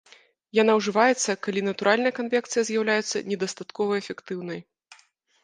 [0.61, 4.59] Яна ўжываецца, калі натуральная канвекцыя з'яўляецца недастаткова эфектыўнай.